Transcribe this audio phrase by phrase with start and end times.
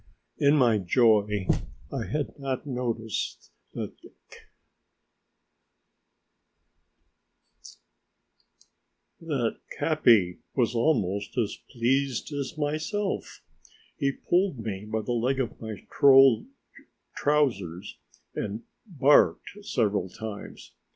[0.39, 1.45] In my joy
[1.93, 3.93] I had not noticed that
[9.77, 13.43] Capi was almost as pleased as myself.
[13.95, 15.85] He pulled me by the leg of my
[17.15, 17.99] trousers
[18.33, 18.63] and
[18.97, 20.71] barked several times.